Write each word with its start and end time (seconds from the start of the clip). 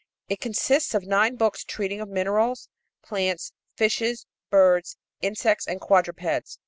It 0.27 0.39
consists 0.41 0.95
of 0.95 1.05
nine 1.05 1.35
books 1.35 1.63
treating 1.63 2.01
of 2.01 2.09
minerals, 2.09 2.69
plants, 3.03 3.53
fishes, 3.75 4.25
birds, 4.49 4.97
insects 5.21 5.67
and 5.67 5.79
quadrupeds. 5.79 6.57